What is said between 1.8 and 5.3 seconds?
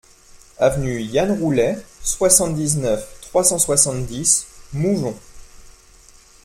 soixante-dix-neuf, trois cent soixante-dix Mougon